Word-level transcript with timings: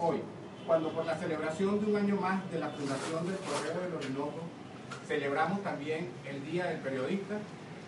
Hoy, 0.00 0.22
cuando 0.64 0.90
por 0.92 1.04
la 1.04 1.16
celebración 1.16 1.80
de 1.80 1.90
un 1.90 1.96
año 1.96 2.14
más 2.20 2.48
de 2.52 2.60
la 2.60 2.68
fundación 2.68 3.26
del 3.26 3.36
Correo 3.38 3.82
del 3.82 3.94
Orinoco, 3.96 4.42
celebramos 5.08 5.60
también 5.64 6.08
el 6.24 6.44
Día 6.48 6.66
del 6.66 6.78
Periodista, 6.78 7.34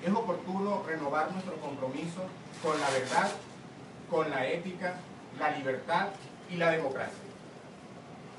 es 0.05 0.13
oportuno 0.13 0.83
renovar 0.85 1.31
nuestro 1.31 1.55
compromiso 1.61 2.23
con 2.65 2.81
la 2.81 2.91
verdad, 2.91 3.31
con 4.11 4.29
la 4.29 4.45
ética, 4.45 4.95
la 5.39 5.57
libertad 5.57 6.09
y 6.51 6.57
la 6.57 6.73
democracia. 6.73 7.15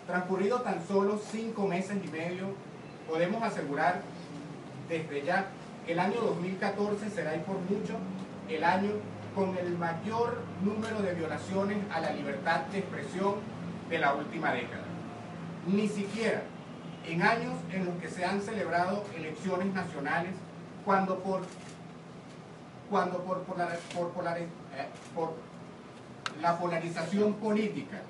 Transcurrido 0.05 0.59
tan 0.63 0.85
solo 0.85 1.17
cinco 1.31 1.65
meses 1.65 1.95
y 2.03 2.09
medio, 2.09 2.47
podemos 3.07 3.41
asegurar 3.41 4.01
desde 4.89 5.23
ya 5.23 5.47
que 5.85 5.93
el 5.93 5.99
año 6.01 6.19
2014 6.19 7.09
será 7.09 7.38
y 7.38 7.39
por 7.39 7.57
mucho 7.57 7.93
el 8.49 8.65
año 8.65 8.91
con 9.33 9.57
el 9.57 9.77
mayor 9.77 10.41
número 10.61 11.01
de 11.01 11.13
violaciones 11.13 11.77
a 11.89 12.01
la 12.01 12.11
libertad 12.11 12.65
de 12.65 12.79
expresión 12.79 13.61
de 13.91 13.99
la 13.99 14.13
última 14.13 14.53
década. 14.53 14.85
Ni 15.68 15.87
siquiera 15.87 16.41
en 17.05 17.21
años 17.21 17.55
en 17.71 17.86
los 17.86 17.95
que 17.95 18.09
se 18.09 18.23
han 18.23 18.41
celebrado 18.41 19.04
elecciones 19.15 19.73
nacionales, 19.73 20.33
cuando 20.86 21.19
por, 21.19 21.41
cuando 22.89 23.19
por, 23.23 23.39
eh, 23.39 24.87
por 25.13 25.33
la 26.41 26.57
polarización 26.57 27.33
política 27.33 28.01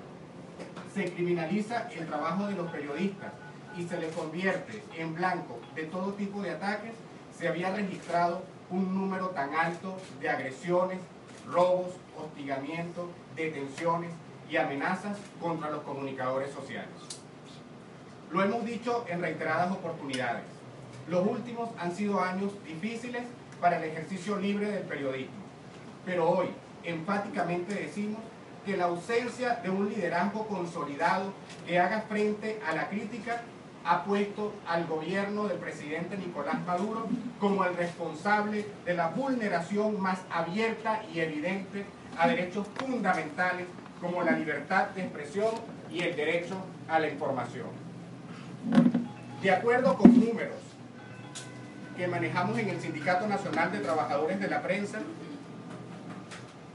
se 0.94 1.12
criminaliza 1.12 1.88
el 1.90 2.06
trabajo 2.06 2.46
de 2.46 2.54
los 2.54 2.70
periodistas 2.70 3.32
y 3.76 3.82
se 3.84 3.98
le 3.98 4.08
convierte 4.10 4.82
en 4.96 5.14
blanco 5.14 5.58
de 5.74 5.84
todo 5.84 6.12
tipo 6.12 6.42
de 6.42 6.52
ataques, 6.52 6.92
se 7.36 7.48
había 7.48 7.74
registrado 7.74 8.44
un 8.70 8.94
número 8.94 9.30
tan 9.30 9.54
alto 9.54 9.98
de 10.20 10.28
agresiones, 10.28 10.98
robos, 11.50 11.88
hostigamientos, 12.16 13.08
detenciones 13.34 14.10
y 14.52 14.58
amenazas 14.58 15.16
contra 15.40 15.70
los 15.70 15.80
comunicadores 15.82 16.52
sociales. 16.52 16.90
Lo 18.30 18.42
hemos 18.42 18.64
dicho 18.66 19.06
en 19.08 19.22
reiteradas 19.22 19.72
oportunidades. 19.72 20.42
Los 21.08 21.26
últimos 21.26 21.70
han 21.78 21.94
sido 21.94 22.20
años 22.20 22.52
difíciles 22.66 23.22
para 23.62 23.78
el 23.78 23.84
ejercicio 23.84 24.36
libre 24.36 24.70
del 24.70 24.82
periodismo, 24.82 25.42
pero 26.04 26.28
hoy 26.28 26.48
enfáticamente 26.84 27.74
decimos 27.74 28.20
que 28.66 28.76
la 28.76 28.84
ausencia 28.84 29.56
de 29.56 29.70
un 29.70 29.88
liderazgo 29.88 30.46
consolidado 30.46 31.32
que 31.66 31.78
haga 31.78 32.02
frente 32.02 32.60
a 32.68 32.74
la 32.74 32.88
crítica 32.90 33.42
ha 33.84 34.04
puesto 34.04 34.52
al 34.68 34.86
gobierno 34.86 35.48
del 35.48 35.58
presidente 35.58 36.16
Nicolás 36.16 36.60
Maduro 36.66 37.08
como 37.40 37.64
el 37.64 37.74
responsable 37.74 38.66
de 38.84 38.94
la 38.94 39.08
vulneración 39.08 40.00
más 40.00 40.20
abierta 40.30 41.02
y 41.12 41.20
evidente 41.20 41.84
a 42.18 42.28
derechos 42.28 42.66
fundamentales 42.76 43.66
como 44.02 44.22
la 44.24 44.32
libertad 44.32 44.88
de 44.88 45.02
expresión 45.02 45.54
y 45.88 46.00
el 46.00 46.16
derecho 46.16 46.56
a 46.88 46.98
la 46.98 47.08
información. 47.08 47.68
De 49.40 49.50
acuerdo 49.50 49.96
con 49.96 50.12
números 50.18 50.58
que 51.96 52.08
manejamos 52.08 52.58
en 52.58 52.68
el 52.68 52.80
Sindicato 52.80 53.28
Nacional 53.28 53.70
de 53.70 53.78
Trabajadores 53.78 54.40
de 54.40 54.48
la 54.48 54.60
Prensa, 54.60 54.98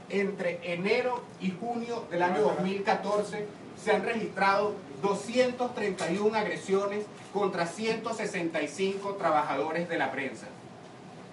entre 0.08 0.58
enero 0.72 1.22
y 1.38 1.50
junio 1.50 2.06
del 2.10 2.22
año 2.22 2.40
2014 2.40 3.46
se 3.76 3.92
han 3.92 4.02
registrado 4.04 4.74
231 5.02 6.34
agresiones 6.34 7.04
contra 7.34 7.66
165 7.66 9.16
trabajadores 9.16 9.86
de 9.86 9.98
la 9.98 10.10
prensa. 10.10 10.46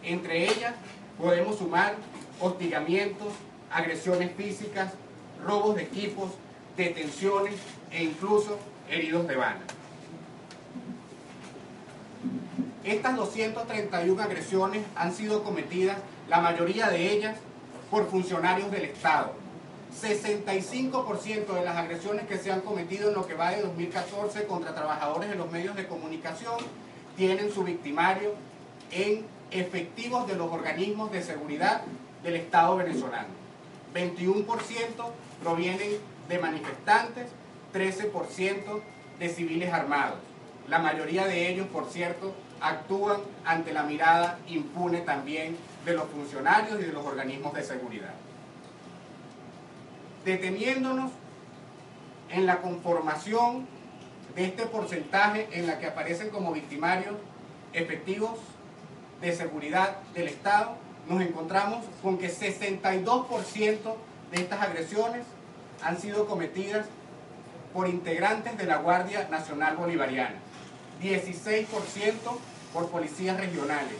Entre 0.03 0.43
ellas 0.43 0.73
podemos 1.17 1.57
sumar 1.57 1.95
hostigamientos, 2.41 3.29
agresiones 3.71 4.31
físicas, 4.35 4.91
robos 5.45 5.75
de 5.75 5.83
equipos, 5.83 6.31
detenciones 6.75 7.55
e 7.91 8.03
incluso 8.03 8.57
heridos 8.89 9.27
de 9.27 9.35
bala. 9.35 9.61
Estas 12.83 13.15
231 13.15 14.21
agresiones 14.21 14.83
han 14.95 15.13
sido 15.13 15.43
cometidas, 15.43 15.97
la 16.27 16.41
mayoría 16.41 16.89
de 16.89 17.11
ellas, 17.13 17.37
por 17.89 18.09
funcionarios 18.09 18.69
del 18.71 18.85
Estado. 18.85 19.33
65% 20.01 21.53
de 21.53 21.63
las 21.63 21.77
agresiones 21.77 22.27
que 22.27 22.37
se 22.37 22.51
han 22.51 22.61
cometido 22.61 23.09
en 23.09 23.15
lo 23.15 23.25
que 23.25 23.33
va 23.33 23.51
de 23.51 23.61
2014 23.61 24.45
contra 24.45 24.75
trabajadores 24.75 25.29
de 25.29 25.35
los 25.35 25.49
medios 25.49 25.75
de 25.75 25.87
comunicación 25.87 26.57
tienen 27.15 27.51
su 27.51 27.63
victimario 27.63 28.33
en 28.91 29.25
efectivos 29.51 30.27
de 30.27 30.35
los 30.35 30.51
organismos 30.51 31.11
de 31.11 31.23
seguridad 31.23 31.81
del 32.23 32.35
Estado 32.35 32.75
venezolano. 32.75 33.44
21% 33.95 34.45
provienen 35.41 35.91
de 36.27 36.39
manifestantes, 36.39 37.27
13% 37.73 38.81
de 39.19 39.29
civiles 39.29 39.73
armados. 39.73 40.19
La 40.67 40.79
mayoría 40.79 41.25
de 41.25 41.49
ellos, 41.49 41.67
por 41.67 41.89
cierto, 41.89 42.35
actúan 42.59 43.21
ante 43.45 43.73
la 43.73 43.83
mirada 43.83 44.39
impune 44.47 44.99
también 45.01 45.57
de 45.85 45.93
los 45.93 46.05
funcionarios 46.09 46.79
y 46.79 46.83
de 46.83 46.91
los 46.91 47.05
organismos 47.05 47.53
de 47.53 47.63
seguridad. 47.63 48.13
Deteniéndonos 50.25 51.11
en 52.29 52.45
la 52.45 52.61
conformación 52.61 53.67
de 54.35 54.45
este 54.45 54.65
porcentaje 54.65 55.47
en 55.51 55.67
la 55.67 55.79
que 55.79 55.85
aparecen 55.85 56.29
como 56.29 56.51
victimarios 56.51 57.15
efectivos 57.73 58.39
de 59.21 59.33
seguridad 59.33 59.97
del 60.13 60.27
Estado, 60.27 60.75
nos 61.07 61.21
encontramos 61.21 61.85
con 62.01 62.17
que 62.17 62.31
62% 62.31 63.95
de 64.31 64.41
estas 64.41 64.61
agresiones 64.61 65.25
han 65.83 65.99
sido 65.99 66.25
cometidas 66.25 66.87
por 67.73 67.87
integrantes 67.87 68.57
de 68.57 68.65
la 68.65 68.77
Guardia 68.77 69.27
Nacional 69.29 69.75
Bolivariana, 69.75 70.35
16% 71.01 71.67
por 72.73 72.89
policías 72.89 73.37
regionales, 73.37 73.97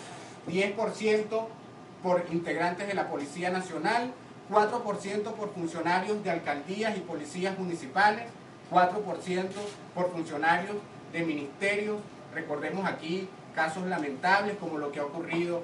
10% 0.47 1.47
por 2.01 2.25
integrantes 2.31 2.87
de 2.87 2.93
la 2.93 3.09
Policía 3.09 3.49
Nacional, 3.49 4.11
4% 4.49 5.33
por 5.33 5.53
funcionarios 5.53 6.23
de 6.23 6.31
alcaldías 6.31 6.97
y 6.97 7.01
policías 7.01 7.57
municipales, 7.57 8.25
4% 8.71 9.47
por 9.93 10.11
funcionarios 10.11 10.77
de 11.11 11.25
ministerios. 11.25 11.97
Recordemos 12.33 12.85
aquí 12.85 13.27
casos 13.53 13.85
lamentables 13.87 14.57
como 14.57 14.77
lo 14.77 14.91
que 14.91 14.99
ha 14.99 15.05
ocurrido 15.05 15.63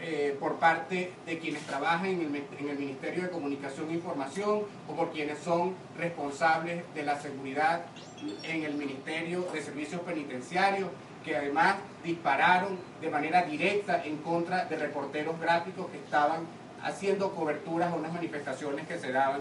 eh, 0.00 0.36
por 0.40 0.56
parte 0.56 1.12
de 1.26 1.38
quienes 1.38 1.62
trabajan 1.64 2.06
en 2.06 2.20
el, 2.20 2.44
en 2.58 2.68
el, 2.68 2.78
Ministerio 2.78 3.22
de 3.22 3.30
Comunicación 3.30 3.90
e 3.90 3.94
Información 3.94 4.62
o 4.88 4.96
por 4.96 5.12
quienes 5.12 5.38
son 5.38 5.74
responsables 5.96 6.82
de 6.94 7.02
la 7.04 7.20
seguridad 7.20 7.82
en 8.42 8.64
el 8.64 8.74
Ministerio 8.74 9.46
de 9.52 9.62
Servicios 9.62 10.00
Penitenciarios 10.02 10.88
que 11.24 11.36
además 11.36 11.76
dispararon 12.02 12.78
de 13.00 13.10
manera 13.10 13.42
directa 13.42 14.04
en 14.04 14.18
contra 14.18 14.64
de 14.64 14.76
reporteros 14.76 15.38
gráficos 15.40 15.88
que 15.90 15.98
estaban 15.98 16.40
haciendo 16.82 17.32
coberturas 17.34 17.92
a 17.92 17.96
unas 17.96 18.12
manifestaciones 18.12 18.86
que 18.86 18.98
se 18.98 19.12
daban 19.12 19.40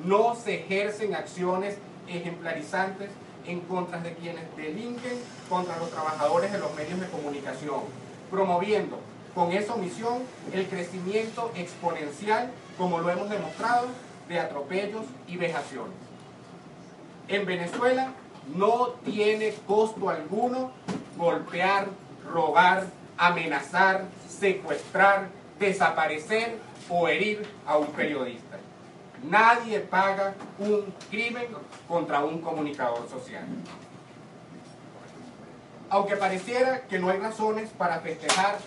No 0.05 0.35
se 0.35 0.61
ejercen 0.61 1.15
acciones 1.15 1.77
ejemplarizantes 2.09 3.11
en 3.47 3.61
contra 3.61 4.01
de 4.01 4.15
quienes 4.15 4.45
delinquen 4.57 5.19
contra 5.49 5.79
los 5.79 5.91
trabajadores 5.91 6.53
de 6.53 6.59
los 6.59 6.75
medios 6.75 7.01
de 7.01 7.09
comunicación, 7.09 7.81
promoviendo 8.31 8.99
con 9.35 9.53
esa 9.53 9.75
omisión 9.75 10.23
el 10.53 10.67
crecimiento 10.67 11.53
exponencial, 11.55 12.50
como 12.77 12.99
lo 12.99 13.11
hemos 13.11 13.31
demostrado, 13.31 13.88
de 14.29 14.38
atropellos 14.38 15.05
y 15.27 15.37
vejaciones. 15.37 15.94
En 17.29 17.47
Venezuela 17.47 18.12
no 18.55 18.88
tiene 19.05 19.55
costo 19.67 20.09
alguno 20.09 20.73
golpear, 21.17 21.88
robar, 22.32 22.87
amenazar, 23.17 24.05
secuestrar, 24.29 25.29
desaparecer 25.59 26.59
o 26.88 27.06
herir 27.06 27.47
a 27.67 27.76
un 27.76 27.88
periodista. 27.88 28.59
Nadie 29.23 29.81
paga 29.81 30.35
un 30.59 30.93
crimen 31.11 31.47
contra 31.87 32.25
un 32.25 32.41
comunicador 32.41 33.09
social. 33.09 33.44
Aunque 35.91 36.17
pareciera 36.17 36.83
que 36.83 36.99
no 36.99 37.11
hay 37.11 37.19
razones 37.19 37.69
para 37.76 38.00
festejar, 38.00 38.59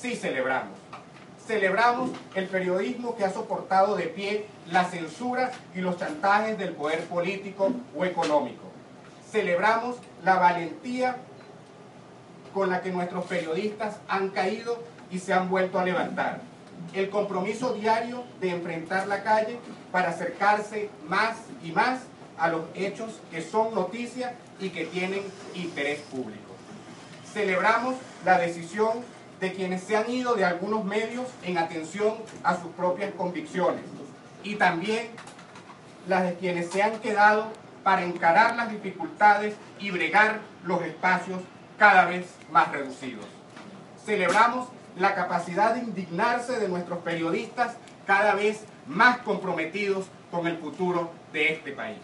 sí 0.00 0.16
celebramos. 0.16 0.78
Celebramos 1.46 2.10
el 2.34 2.46
periodismo 2.46 3.16
que 3.16 3.24
ha 3.24 3.32
soportado 3.32 3.96
de 3.96 4.06
pie 4.06 4.46
la 4.70 4.84
censura 4.84 5.50
y 5.74 5.80
los 5.80 5.98
chantajes 5.98 6.56
del 6.58 6.72
poder 6.72 7.04
político 7.04 7.72
o 7.96 8.04
económico. 8.04 8.62
Celebramos 9.30 9.96
la 10.24 10.36
valentía 10.36 11.16
con 12.54 12.70
la 12.70 12.80
que 12.82 12.90
nuestros 12.90 13.24
periodistas 13.24 13.96
han 14.08 14.30
caído 14.30 14.82
y 15.10 15.18
se 15.18 15.32
han 15.32 15.48
vuelto 15.48 15.78
a 15.78 15.84
levantar 15.84 16.40
el 16.94 17.10
compromiso 17.10 17.74
diario 17.74 18.24
de 18.40 18.50
enfrentar 18.50 19.06
la 19.06 19.22
calle 19.22 19.58
para 19.92 20.10
acercarse 20.10 20.90
más 21.08 21.36
y 21.62 21.72
más 21.72 22.00
a 22.38 22.48
los 22.48 22.62
hechos 22.74 23.20
que 23.30 23.42
son 23.42 23.74
noticia 23.74 24.34
y 24.58 24.70
que 24.70 24.86
tienen 24.86 25.22
interés 25.54 26.00
público. 26.00 26.54
Celebramos 27.32 27.94
la 28.24 28.38
decisión 28.38 29.04
de 29.40 29.52
quienes 29.52 29.82
se 29.82 29.96
han 29.96 30.10
ido 30.10 30.34
de 30.34 30.44
algunos 30.44 30.84
medios 30.84 31.26
en 31.42 31.58
atención 31.58 32.14
a 32.42 32.60
sus 32.60 32.70
propias 32.72 33.12
convicciones 33.14 33.82
y 34.44 34.56
también 34.56 35.08
las 36.06 36.24
de 36.24 36.34
quienes 36.34 36.70
se 36.70 36.82
han 36.82 36.98
quedado 37.00 37.48
para 37.82 38.04
encarar 38.04 38.56
las 38.56 38.70
dificultades 38.70 39.54
y 39.78 39.90
bregar 39.90 40.40
los 40.64 40.82
espacios 40.82 41.40
cada 41.78 42.04
vez 42.04 42.26
más 42.50 42.70
reducidos. 42.70 43.26
Celebramos 44.04 44.68
la 44.98 45.14
capacidad 45.14 45.74
de 45.74 45.80
indignarse 45.80 46.58
de 46.58 46.68
nuestros 46.68 46.98
periodistas 46.98 47.76
cada 48.06 48.34
vez 48.34 48.64
más 48.86 49.18
comprometidos 49.18 50.06
con 50.30 50.46
el 50.46 50.58
futuro 50.58 51.10
de 51.32 51.54
este 51.54 51.72
país. 51.72 51.98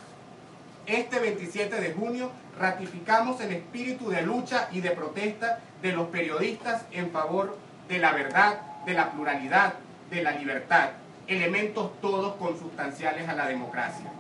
Este 0.87 1.19
27 1.19 1.81
de 1.81 1.93
junio 1.95 2.31
ratificamos 2.61 3.41
el 3.41 3.51
espíritu 3.53 4.09
de 4.09 4.23
lucha 4.23 4.69
y 4.71 4.81
de 4.81 4.93
protesta 4.93 5.59
de 5.83 5.93
los 5.93 6.09
periodistas 6.09 6.85
en 6.93 7.11
favor 7.11 7.59
de 7.89 7.99
la 7.99 8.13
verdad, 8.13 8.61
de 8.87 8.95
la 8.95 9.11
pluralidad, 9.11 9.75
de 10.11 10.23
la 10.23 10.31
libertad, 10.31 10.91
elementos 11.27 12.01
todos 12.01 12.37
consustanciales 12.37 13.29
a 13.29 13.35
la 13.35 13.49
democracia. 13.49 14.13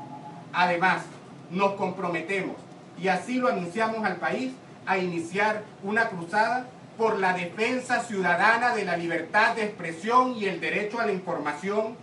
Además, 0.52 1.02
nos 1.50 1.74
comprometemos, 1.74 2.56
y 2.98 3.08
así 3.08 3.36
lo 3.36 3.46
anunciamos 3.46 4.04
al 4.04 4.16
país, 4.16 4.52
a 4.86 4.98
iniciar 4.98 5.62
una 5.84 6.08
cruzada 6.08 6.66
por 6.98 7.20
la 7.20 7.32
defensa 7.32 8.02
ciudadana 8.02 8.74
de 8.74 8.84
la 8.84 8.96
libertad 8.96 9.54
de 9.54 9.64
expresión 9.66 10.34
y 10.36 10.46
el 10.46 10.60
derecho 10.60 10.98
a 10.98 11.06
la 11.06 11.12
información 11.12 11.96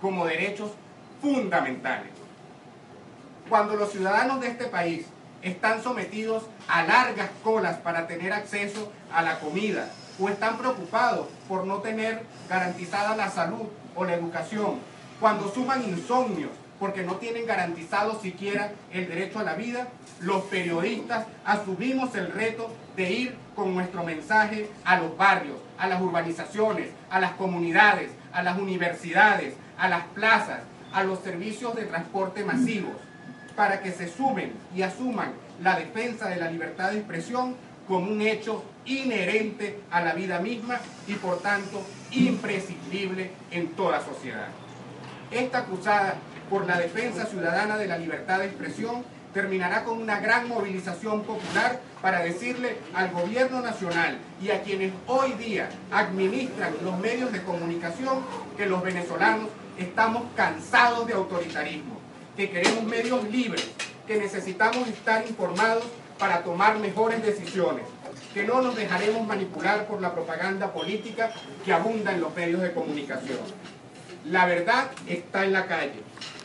como 0.00 0.26
derechos 0.26 0.70
fundamentales. 1.20 2.19
Cuando 3.50 3.74
los 3.74 3.90
ciudadanos 3.90 4.40
de 4.40 4.46
este 4.46 4.66
país 4.66 5.06
están 5.42 5.82
sometidos 5.82 6.44
a 6.68 6.84
largas 6.84 7.30
colas 7.42 7.78
para 7.78 8.06
tener 8.06 8.32
acceso 8.32 8.92
a 9.12 9.22
la 9.22 9.40
comida 9.40 9.90
o 10.20 10.28
están 10.28 10.56
preocupados 10.56 11.26
por 11.48 11.66
no 11.66 11.78
tener 11.78 12.22
garantizada 12.48 13.16
la 13.16 13.28
salud 13.28 13.66
o 13.96 14.04
la 14.04 14.14
educación, 14.14 14.78
cuando 15.18 15.52
suman 15.52 15.82
insomnios 15.82 16.52
porque 16.78 17.02
no 17.02 17.16
tienen 17.16 17.44
garantizado 17.44 18.20
siquiera 18.20 18.70
el 18.92 19.08
derecho 19.08 19.40
a 19.40 19.44
la 19.44 19.54
vida, 19.54 19.88
los 20.20 20.44
periodistas 20.44 21.26
asumimos 21.44 22.14
el 22.14 22.30
reto 22.30 22.72
de 22.94 23.10
ir 23.10 23.36
con 23.56 23.74
nuestro 23.74 24.04
mensaje 24.04 24.70
a 24.84 25.00
los 25.00 25.16
barrios, 25.16 25.58
a 25.76 25.88
las 25.88 26.00
urbanizaciones, 26.00 26.90
a 27.10 27.18
las 27.18 27.32
comunidades, 27.32 28.12
a 28.32 28.44
las 28.44 28.56
universidades, 28.56 29.54
a 29.76 29.88
las 29.88 30.04
plazas, 30.14 30.60
a 30.92 31.02
los 31.02 31.18
servicios 31.18 31.74
de 31.74 31.86
transporte 31.86 32.44
masivos, 32.44 32.94
para 33.60 33.82
que 33.82 33.92
se 33.92 34.08
sumen 34.08 34.54
y 34.74 34.80
asuman 34.80 35.34
la 35.62 35.76
defensa 35.76 36.30
de 36.30 36.36
la 36.36 36.50
libertad 36.50 36.92
de 36.92 37.00
expresión 37.00 37.54
como 37.86 38.10
un 38.10 38.22
hecho 38.22 38.64
inherente 38.86 39.80
a 39.90 40.00
la 40.00 40.14
vida 40.14 40.38
misma 40.38 40.80
y 41.06 41.12
por 41.16 41.42
tanto 41.42 41.82
imprescindible 42.10 43.32
en 43.50 43.68
toda 43.72 44.02
sociedad. 44.02 44.48
Esta 45.30 45.66
cruzada 45.66 46.14
por 46.48 46.64
la 46.66 46.78
defensa 46.78 47.26
ciudadana 47.26 47.76
de 47.76 47.86
la 47.86 47.98
libertad 47.98 48.38
de 48.38 48.46
expresión 48.46 49.04
terminará 49.34 49.84
con 49.84 50.00
una 50.00 50.20
gran 50.20 50.48
movilización 50.48 51.24
popular 51.24 51.82
para 52.00 52.22
decirle 52.22 52.78
al 52.94 53.10
gobierno 53.10 53.60
nacional 53.60 54.16
y 54.40 54.52
a 54.52 54.62
quienes 54.62 54.90
hoy 55.06 55.32
día 55.32 55.68
administran 55.92 56.72
los 56.82 56.98
medios 56.98 57.30
de 57.30 57.42
comunicación 57.42 58.20
que 58.56 58.64
los 58.64 58.82
venezolanos 58.82 59.50
estamos 59.76 60.22
cansados 60.34 61.06
de 61.06 61.12
autoritarismo, 61.12 61.99
que 62.40 62.48
queremos 62.48 62.84
medios 62.84 63.22
libres, 63.30 63.68
que 64.06 64.16
necesitamos 64.16 64.88
estar 64.88 65.26
informados 65.28 65.84
para 66.18 66.42
tomar 66.42 66.78
mejores 66.78 67.22
decisiones, 67.22 67.84
que 68.32 68.44
no 68.44 68.62
nos 68.62 68.76
dejaremos 68.76 69.26
manipular 69.26 69.86
por 69.86 70.00
la 70.00 70.14
propaganda 70.14 70.72
política 70.72 71.34
que 71.66 71.70
abunda 71.74 72.14
en 72.14 72.22
los 72.22 72.34
medios 72.34 72.62
de 72.62 72.72
comunicación. 72.72 73.40
La 74.24 74.46
verdad 74.46 74.90
está 75.06 75.44
en 75.44 75.52
la 75.52 75.66
calle 75.66 76.00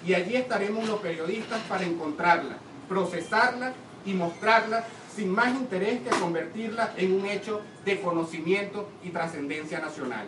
y 0.06 0.15
allí 0.15 0.36
estaremos 0.36 0.86
los 0.86 1.00
periodistas 1.00 1.62
para 1.69 1.86
encontrarla, 1.86 2.57
procesarla 2.89 3.71
y 4.06 4.12
mostrarla 4.15 4.83
sin 5.15 5.31
más 5.31 5.47
interés 5.56 6.01
que 6.01 6.09
convertirla 6.09 6.94
en 6.97 7.13
un 7.13 7.25
hecho 7.25 7.62
de 7.86 8.01
conocimiento 8.01 8.89
y 9.01 9.12
trascendencia 9.12 9.80
nacional. 9.80 10.27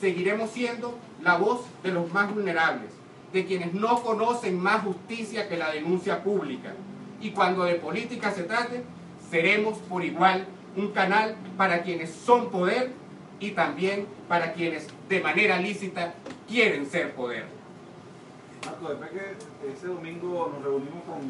Seguiremos 0.00 0.50
siendo 0.50 0.96
la 1.24 1.38
voz 1.38 1.62
de 1.82 1.90
los 1.90 2.12
más 2.12 2.32
vulnerables, 2.32 2.92
de 3.32 3.44
quienes 3.44 3.74
no 3.74 4.02
conocen 4.02 4.58
más 4.58 4.82
justicia 4.82 5.48
que 5.48 5.56
la 5.56 5.70
denuncia 5.70 6.22
pública. 6.22 6.74
Y 7.20 7.30
cuando 7.30 7.64
de 7.64 7.74
política 7.76 8.30
se 8.30 8.44
trate, 8.44 8.82
seremos 9.30 9.78
por 9.78 10.04
igual 10.04 10.46
un 10.76 10.92
canal 10.92 11.36
para 11.56 11.82
quienes 11.82 12.10
son 12.10 12.50
poder 12.50 12.92
y 13.40 13.52
también 13.52 14.06
para 14.28 14.52
quienes 14.52 14.86
de 15.08 15.20
manera 15.20 15.58
lícita 15.58 16.14
quieren 16.48 16.86
ser 16.86 17.14
poder. 17.14 17.44
Marco, 18.64 18.88
después 18.88 19.10
que 19.10 19.72
ese 19.72 19.86
domingo 19.86 20.52
nos 20.54 20.64
reunimos 20.64 21.04
con, 21.04 21.20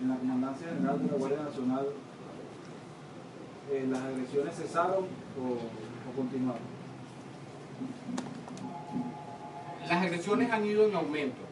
en 0.00 0.08
la 0.08 0.16
Comandancia 0.16 0.68
General 0.68 0.98
de 0.98 1.10
la 1.10 1.18
Guardia 1.18 1.42
Nacional, 1.42 1.86
eh, 3.70 3.86
¿las 3.90 4.02
agresiones 4.02 4.54
cesaron 4.56 5.04
o, 5.38 6.10
o 6.10 6.16
continuaron? 6.16 6.62
Las 9.88 10.02
agresiones 10.02 10.50
han 10.50 10.66
ido 10.66 10.88
en 10.88 10.96
aumento. 10.96 11.42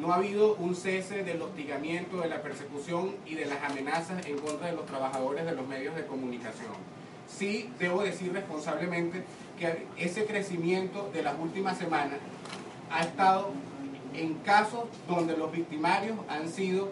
No 0.00 0.12
ha 0.12 0.16
habido 0.16 0.54
un 0.54 0.74
cese 0.74 1.24
del 1.24 1.42
hostigamiento, 1.42 2.20
de 2.20 2.28
la 2.28 2.40
persecución 2.40 3.14
y 3.26 3.34
de 3.34 3.44
las 3.44 3.62
amenazas 3.62 4.24
en 4.26 4.38
contra 4.38 4.68
de 4.68 4.72
los 4.72 4.86
trabajadores 4.86 5.44
de 5.44 5.52
los 5.52 5.66
medios 5.66 5.94
de 5.94 6.06
comunicación. 6.06 6.72
Sí, 7.28 7.70
debo 7.78 8.02
decir 8.02 8.32
responsablemente 8.32 9.24
que 9.58 9.86
ese 9.98 10.24
crecimiento 10.24 11.10
de 11.12 11.22
las 11.22 11.38
últimas 11.38 11.76
semanas 11.76 12.18
ha 12.90 13.02
estado 13.02 13.50
en 14.14 14.34
casos 14.36 14.84
donde 15.06 15.36
los 15.36 15.52
victimarios 15.52 16.16
han 16.28 16.48
sido 16.48 16.90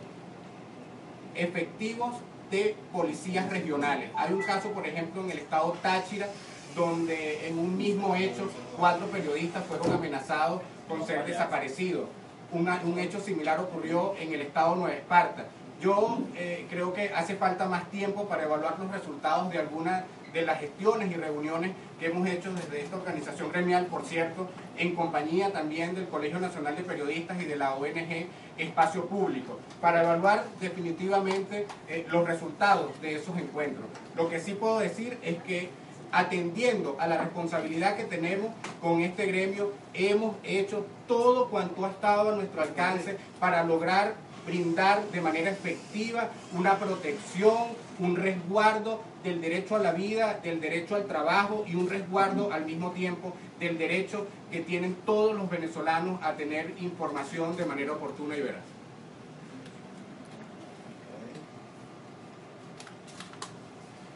efectivos 1.35 2.17
de 2.51 2.77
policías 2.93 3.49
regionales. 3.49 4.11
Hay 4.17 4.35
un 4.35 4.43
caso, 4.43 4.71
por 4.73 4.87
ejemplo, 4.87 5.23
en 5.25 5.31
el 5.31 5.39
estado 5.39 5.73
Táchira, 5.83 6.29
donde 6.75 7.49
en 7.49 7.59
un 7.59 7.77
mismo 7.77 8.15
hecho 8.15 8.51
cuatro 8.77 9.07
periodistas 9.07 9.65
fueron 9.65 9.93
amenazados 9.93 10.61
con 10.91 11.07
ser 11.07 11.25
desaparecidos. 11.25 12.09
un 12.53 12.99
hecho 12.99 13.21
similar 13.21 13.61
ocurrió 13.61 14.15
en 14.19 14.35
el 14.35 14.43
estado 14.43 14.75
Nueva 14.75 14.95
Esparta. 14.95 15.45
Yo 15.81 16.19
eh, 16.37 16.67
creo 16.69 16.93
que 16.93 17.11
hace 17.15 17.37
falta 17.37 17.67
más 17.67 17.91
tiempo 17.91 18.27
para 18.27 18.43
evaluar 18.43 18.79
los 18.79 18.91
resultados 18.91 19.51
de 19.51 19.61
alguna 19.61 20.05
de 20.33 20.43
las 20.43 20.61
gestiones 20.61 21.11
y 21.11 21.15
reuniones 21.15 21.73
que 21.99 22.07
hemos 22.07 22.29
hecho 22.29 22.53
desde 22.53 22.83
esta 22.83 22.97
organización 22.97 23.51
gremial, 23.51 23.87
por 23.87 24.05
cierto, 24.05 24.49
en 24.77 24.95
compañía 24.95 25.53
también 25.53 25.95
del 25.95 26.09
Colegio 26.09 26.39
Nacional 26.39 26.77
de 26.77 26.83
Periodistas 26.83 27.41
y 27.41 27.47
de 27.47 27.57
la 27.57 27.75
ONG 27.75 28.27
Espacio 28.59 29.07
Público, 29.07 29.59
para 29.81 30.03
evaluar 30.03 30.45
definitivamente 30.61 31.67
eh, 31.89 32.07
los 32.11 32.27
resultados 32.27 33.01
de 33.01 33.17
esos 33.17 33.37
encuentros. 33.39 33.87
Lo 34.17 34.29
que 34.29 34.39
sí 34.39 34.53
puedo 34.53 34.81
decir 34.81 35.19
es 35.23 35.43
que 35.43 35.71
atendiendo 36.13 36.97
a 36.99 37.07
la 37.07 37.19
responsabilidad 37.19 37.97
que 37.97 38.05
tenemos 38.05 38.51
con 38.81 39.01
este 39.01 39.27
gremio, 39.27 39.73
hemos 39.95 40.37
hecho 40.43 40.87
todo 41.07 41.49
cuanto 41.49 41.85
ha 41.85 41.91
estado 41.91 42.31
a 42.31 42.37
nuestro 42.37 42.63
alcance 42.63 43.17
para 43.39 43.65
lograr 43.65 44.15
brindar 44.47 45.05
de 45.11 45.21
manera 45.21 45.51
efectiva 45.51 46.31
una 46.57 46.79
protección, 46.79 47.69
un 47.99 48.17
resguardo 48.17 49.01
del 49.23 49.41
derecho 49.41 49.77
a 49.77 49.79
la 49.79 49.93
vida, 49.93 50.41
del 50.43 50.61
derecho 50.61 50.97
al 50.97 51.07
trabajo 51.07 51.65
y 51.67 51.75
un 51.75 51.89
resguardo 51.89 52.53
al 52.53 52.65
mismo 52.65 52.91
tiempo 52.93 53.35
del 53.59 53.77
derecho 53.77 54.27
que 54.51 54.61
tienen 54.61 54.97
todos 55.05 55.37
los 55.37 55.49
venezolanos 55.51 56.21
a 56.23 56.33
tener 56.33 56.75
información 56.81 57.57
de 57.57 57.67
manera 57.67 57.93
oportuna 57.93 58.37
y 58.37 58.41
veraz. 58.41 58.70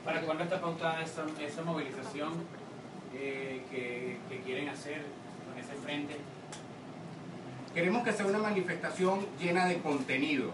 ¿Para 0.05 0.21
cuándo 0.21 0.45
está 0.45 0.61
pautada 0.61 1.03
esa, 1.03 1.63
movilización 1.63 2.33
eh, 3.15 3.63
que, 3.71 4.19
que 4.29 4.43
quieren 4.43 4.69
hacer 4.69 5.03
con 5.49 5.59
ese 5.59 5.73
frente? 5.83 6.17
Queremos 7.73 8.05
que 8.05 8.13
sea 8.13 8.27
una 8.27 8.39
manifestación 8.39 9.27
llena 9.41 9.67
de 9.67 9.79
contenido 9.79 10.51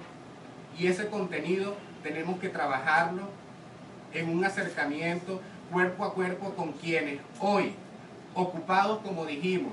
y 0.79 0.87
ese 0.87 1.09
contenido 1.09 1.75
tenemos 2.05 2.39
que 2.39 2.49
trabajarlo 2.49 3.23
en 4.13 4.29
un 4.29 4.45
acercamiento 4.45 5.41
cuerpo 5.73 6.05
a 6.05 6.15
cuerpo 6.15 6.55
con 6.55 6.73
quienes 6.73 7.19
hoy, 7.41 7.75
ocupados 8.35 9.01
como 9.01 9.27
dijimos, 9.27 9.73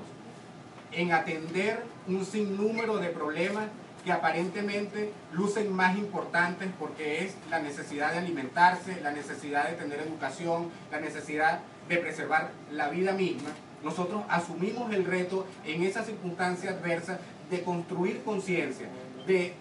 en 0.90 1.12
atender 1.12 1.84
un 2.08 2.24
sinnúmero 2.24 2.98
de 2.98 3.10
problemas 3.10 3.66
que 4.04 4.12
aparentemente 4.12 5.12
lucen 5.32 5.72
más 5.72 5.96
importantes 5.96 6.68
porque 6.78 7.24
es 7.24 7.34
la 7.50 7.60
necesidad 7.60 8.12
de 8.12 8.18
alimentarse, 8.18 9.00
la 9.02 9.10
necesidad 9.10 9.68
de 9.68 9.76
tener 9.76 10.00
educación, 10.00 10.70
la 10.90 11.00
necesidad 11.00 11.60
de 11.88 11.96
preservar 11.96 12.50
la 12.70 12.88
vida 12.88 13.12
misma, 13.12 13.50
nosotros 13.82 14.22
asumimos 14.28 14.92
el 14.92 15.04
reto 15.04 15.46
en 15.64 15.82
esa 15.82 16.02
circunstancia 16.02 16.70
adversa 16.70 17.18
de 17.50 17.62
construir 17.62 18.22
conciencia, 18.22 18.88
de 19.26 19.54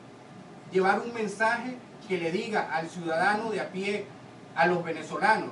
llevar 0.71 0.99
un 0.99 1.13
mensaje 1.13 1.75
que 2.07 2.17
le 2.17 2.31
diga 2.31 2.73
al 2.73 2.89
ciudadano 2.89 3.51
de 3.51 3.61
a 3.61 3.69
pie, 3.69 4.05
a 4.55 4.65
los 4.65 4.83
venezolanos, 4.83 5.51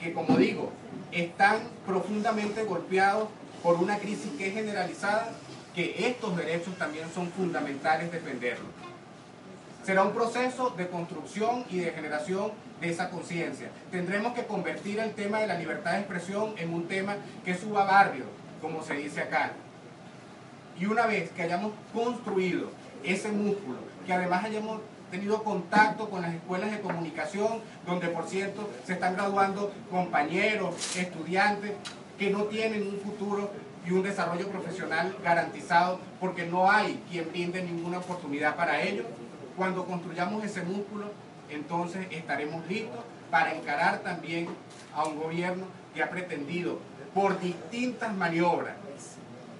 que 0.00 0.12
como 0.12 0.36
digo, 0.36 0.70
están 1.12 1.60
profundamente 1.86 2.64
golpeados 2.64 3.28
por 3.62 3.76
una 3.76 3.96
crisis 3.98 4.30
que 4.36 4.48
es 4.48 4.54
generalizada, 4.54 5.32
que 5.74 6.06
estos 6.06 6.36
derechos 6.36 6.76
también 6.78 7.06
son 7.12 7.30
fundamentales 7.32 8.12
defenderlos. 8.12 8.68
Será 9.84 10.04
un 10.04 10.12
proceso 10.12 10.70
de 10.70 10.88
construcción 10.88 11.64
y 11.68 11.80
de 11.80 11.90
generación 11.90 12.52
de 12.80 12.90
esa 12.90 13.10
conciencia. 13.10 13.68
Tendremos 13.90 14.32
que 14.32 14.46
convertir 14.46 14.98
el 14.98 15.12
tema 15.12 15.40
de 15.40 15.46
la 15.46 15.58
libertad 15.58 15.92
de 15.92 15.98
expresión 15.98 16.54
en 16.56 16.72
un 16.72 16.88
tema 16.88 17.16
que 17.44 17.54
suba 17.54 17.84
barrio, 17.84 18.24
como 18.62 18.82
se 18.82 18.94
dice 18.94 19.20
acá. 19.20 19.52
Y 20.78 20.86
una 20.86 21.06
vez 21.06 21.30
que 21.32 21.42
hayamos 21.42 21.72
construido 21.92 22.70
ese 23.02 23.30
músculo, 23.30 23.78
que 24.06 24.12
además 24.12 24.44
hayamos 24.44 24.80
tenido 25.10 25.44
contacto 25.44 26.08
con 26.08 26.22
las 26.22 26.34
escuelas 26.34 26.70
de 26.70 26.80
comunicación, 26.80 27.60
donde 27.86 28.08
por 28.08 28.26
cierto 28.26 28.70
se 28.86 28.94
están 28.94 29.14
graduando 29.14 29.72
compañeros, 29.90 30.96
estudiantes 30.96 31.72
que 32.18 32.30
no 32.30 32.44
tienen 32.44 32.86
un 32.86 32.98
futuro 33.00 33.50
y 33.86 33.92
un 33.92 34.02
desarrollo 34.02 34.48
profesional 34.48 35.14
garantizado 35.22 36.00
porque 36.20 36.46
no 36.46 36.70
hay 36.70 37.02
quien 37.10 37.28
brinde 37.30 37.62
ninguna 37.62 37.98
oportunidad 37.98 38.56
para 38.56 38.82
ellos. 38.82 39.06
Cuando 39.56 39.84
construyamos 39.84 40.44
ese 40.44 40.62
músculo, 40.62 41.06
entonces 41.50 42.06
estaremos 42.10 42.66
listos 42.66 43.00
para 43.30 43.54
encarar 43.54 44.00
también 44.00 44.48
a 44.94 45.04
un 45.06 45.18
gobierno 45.18 45.66
que 45.94 46.02
ha 46.02 46.10
pretendido 46.10 46.78
por 47.12 47.38
distintas 47.40 48.14
maniobras, 48.14 48.74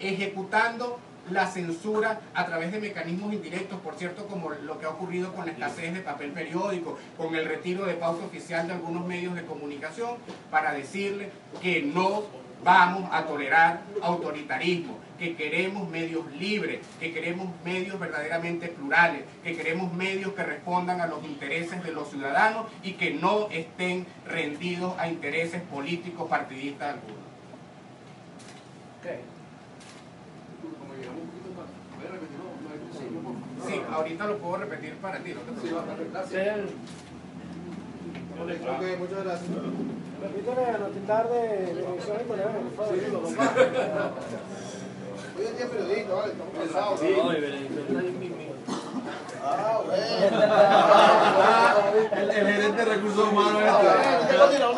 ejecutando 0.00 0.98
la 1.30 1.46
censura 1.46 2.20
a 2.34 2.46
través 2.46 2.72
de 2.72 2.80
mecanismos 2.80 3.32
indirectos, 3.32 3.80
por 3.80 3.94
cierto, 3.96 4.26
como 4.26 4.50
lo 4.50 4.78
que 4.78 4.86
ha 4.86 4.90
ocurrido 4.90 5.32
con 5.34 5.46
la 5.46 5.52
escasez 5.52 5.94
de 5.94 6.00
papel 6.00 6.32
periódico, 6.32 6.98
con 7.16 7.34
el 7.34 7.46
retiro 7.46 7.86
de 7.86 7.94
pauta 7.94 8.24
oficial 8.26 8.66
de 8.66 8.74
algunos 8.74 9.06
medios 9.06 9.34
de 9.34 9.44
comunicación, 9.44 10.16
para 10.50 10.72
decirle 10.72 11.30
que 11.62 11.82
no 11.82 12.24
vamos 12.62 13.08
a 13.12 13.26
tolerar 13.26 13.82
autoritarismo, 14.02 14.98
que 15.18 15.36
queremos 15.36 15.88
medios 15.88 16.24
libres, 16.32 16.80
que 16.98 17.12
queremos 17.12 17.48
medios 17.64 18.00
verdaderamente 18.00 18.68
plurales, 18.68 19.22
que 19.42 19.54
queremos 19.54 19.92
medios 19.92 20.32
que 20.32 20.42
respondan 20.42 21.00
a 21.00 21.06
los 21.06 21.22
intereses 21.24 21.84
de 21.84 21.92
los 21.92 22.08
ciudadanos 22.08 22.66
y 22.82 22.92
que 22.92 23.12
no 23.12 23.48
estén 23.50 24.06
rendidos 24.26 24.98
a 24.98 25.08
intereses 25.08 25.62
políticos 25.62 26.28
partidistas 26.28 26.94
algunos. 26.94 27.24
Sí, 29.02 29.33
ahorita 33.94 34.26
lo 34.26 34.38
puedo 34.38 34.56
repetir 34.56 34.94
para 34.96 35.18
ti, 35.18 35.34
no 35.34 35.40
te 35.40 35.52
preocupes. 35.52 36.10
Gracias. 36.12 36.58
Ok, 38.40 38.48
muchas 38.98 39.24
gracias. 39.24 39.50
Repítele 40.22 40.64
a 40.66 40.78
notitar 40.78 41.28
de 41.28 41.70
elección 41.70 42.16
y 42.20 42.24
colega, 42.28 42.50
por 42.50 42.72
favor. 42.76 42.94
Hoy 45.36 45.44
es 45.44 45.56
día 45.58 45.66
periodista, 45.68 46.14
vale, 46.14 46.32
estamos 46.32 46.54
cansados. 46.56 47.00
Ah, 49.46 49.78
bueno. 49.84 49.94
El, 52.14 52.30
el 52.30 52.46
gerente 52.46 52.84
de 52.84 52.94
recursos 52.94 53.28
humanos. 53.28 53.62
Ah, 53.66 53.72
bueno, 54.48 54.68